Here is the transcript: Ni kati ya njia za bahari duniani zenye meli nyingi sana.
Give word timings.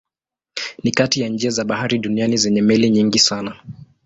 Ni 0.83 0.91
kati 0.91 1.21
ya 1.21 1.29
njia 1.29 1.49
za 1.51 1.63
bahari 1.65 1.99
duniani 1.99 2.37
zenye 2.37 2.61
meli 2.61 2.89
nyingi 2.89 3.19
sana. 3.19 3.57